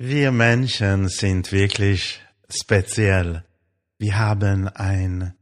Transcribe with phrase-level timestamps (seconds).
[0.00, 3.44] Wir Menschen sind wirklich speziell.
[3.98, 5.34] Wir haben ein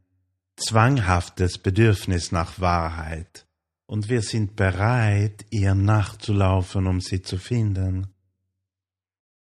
[0.55, 3.45] zwanghaftes Bedürfnis nach Wahrheit
[3.85, 8.07] und wir sind bereit, ihr nachzulaufen, um sie zu finden,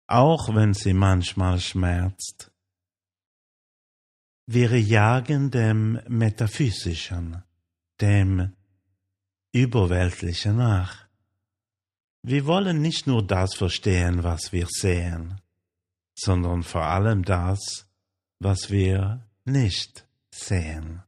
[0.09, 2.51] auch wenn sie manchmal schmerzt.
[4.47, 7.45] Wir jagen dem Metaphysischen,
[8.01, 8.53] dem
[9.53, 11.08] Überweltlichen nach.
[12.31, 15.41] Wir wollen nicht nur das verstehen, was wir sehen,
[16.15, 17.89] sondern vor allem das,
[18.39, 21.03] was wir nicht sehen.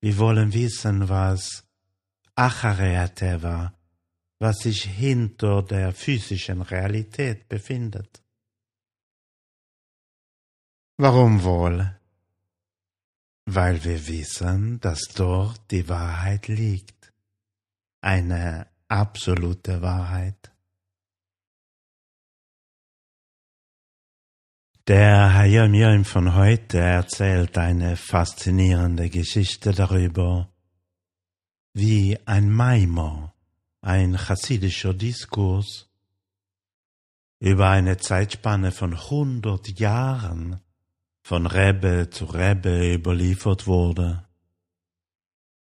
[0.00, 1.64] Wir wollen wissen, was
[2.34, 3.74] Achareateva,
[4.38, 8.22] was sich hinter der physischen Realität befindet.
[10.96, 11.94] Warum wohl?
[13.44, 17.12] Weil wir wissen, dass dort die Wahrheit liegt,
[18.00, 20.53] eine absolute Wahrheit.
[24.86, 30.52] Der Hayom Yom von heute erzählt eine faszinierende Geschichte darüber,
[31.72, 33.34] wie ein Maimor,
[33.80, 35.88] ein chassidischer Diskurs,
[37.40, 40.60] über eine Zeitspanne von hundert Jahren
[41.22, 44.28] von Rebbe zu Rebbe überliefert wurde.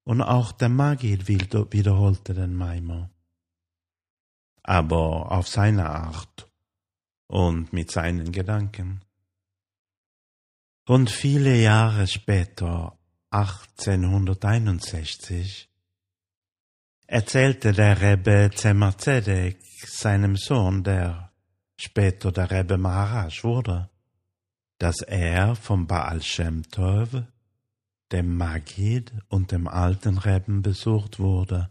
[0.04, 3.10] Und auch der Magid wiederholte den Maimon.
[4.62, 6.50] Aber auf seine Art
[7.26, 9.02] und mit seinen Gedanken.
[10.86, 12.96] Und viele Jahre später,
[13.30, 15.68] 1861,
[17.08, 21.25] erzählte der Rebbe Zemazedek seinem Sohn, der
[21.76, 23.90] später der Rebbe Maharaj wurde,
[24.78, 27.22] dass er vom Baal Shem Tov,
[28.12, 31.70] dem Magid und dem alten Rebben besucht wurde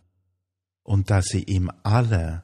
[0.83, 2.43] und dass sie ihm alle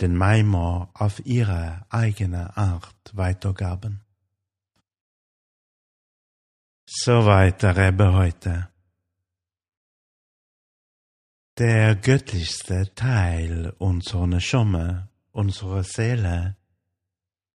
[0.00, 4.00] den Maimor auf ihre eigene Art weitergaben.
[6.86, 8.68] Soweit der Rebbe heute.
[11.58, 16.56] Der göttlichste Teil unserer Neshomme Unsere Seele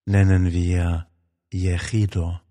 [0.05, 1.07] nennen wir
[1.49, 2.41] Yechido.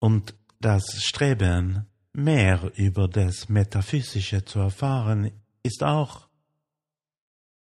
[0.00, 5.30] Und das Streben, mehr über das Metaphysische zu erfahren,
[5.62, 6.28] ist auch,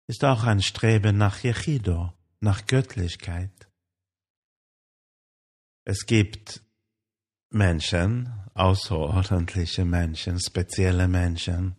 [0.08, 3.70] ist auch ein Streben nach Yechido, nach Göttlichkeit.
[5.84, 6.64] Es gibt
[7.50, 11.79] Menschen, außerordentliche Menschen, spezielle Menschen,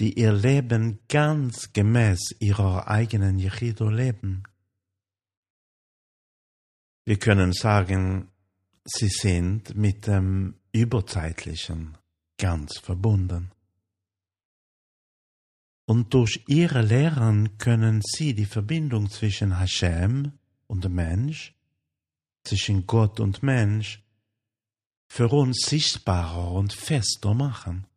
[0.00, 4.44] die ihr Leben ganz gemäß ihrer eigenen Yechido leben.
[7.04, 8.30] Wir können sagen,
[8.84, 11.98] sie sind mit dem Überzeitlichen
[12.38, 13.52] ganz verbunden.
[15.86, 20.32] Und durch ihre Lehren können sie die Verbindung zwischen Hashem
[20.66, 21.54] und Mensch,
[22.44, 24.02] zwischen Gott und Mensch,
[25.08, 27.89] für uns sichtbarer und fester machen.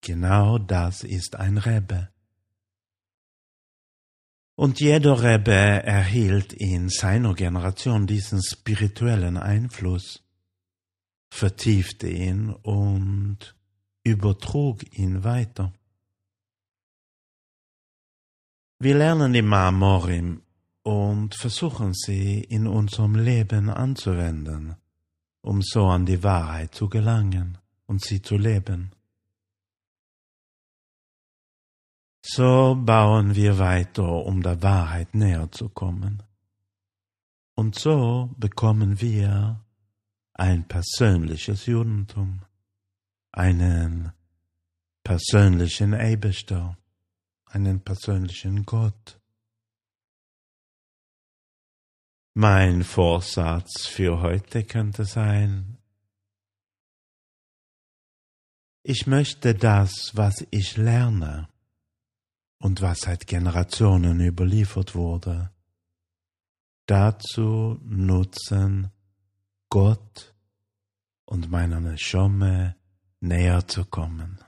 [0.00, 2.08] Genau das ist ein Rebbe.
[4.54, 10.22] Und jeder Rebbe erhielt in seiner Generation diesen spirituellen Einfluss,
[11.30, 13.54] vertiefte ihn und
[14.04, 15.72] übertrug ihn weiter.
[18.78, 20.42] Wir lernen die Marmorim
[20.82, 24.76] und versuchen sie in unserem Leben anzuwenden,
[25.42, 28.92] um so an die Wahrheit zu gelangen und sie zu leben.
[32.32, 36.22] So bauen wir weiter, um der Wahrheit näher zu kommen.
[37.56, 39.64] Und so bekommen wir
[40.34, 42.42] ein persönliches Judentum,
[43.32, 44.12] einen
[45.02, 46.78] persönlichen Eberster,
[47.46, 49.20] einen persönlichen Gott.
[52.34, 55.78] Mein Vorsatz für heute könnte sein,
[58.84, 61.49] ich möchte das, was ich lerne
[62.60, 65.50] und was seit Generationen überliefert wurde,
[66.86, 68.90] dazu nutzen,
[69.70, 70.34] Gott
[71.24, 72.76] und meiner Schomme
[73.20, 74.38] näher zu kommen.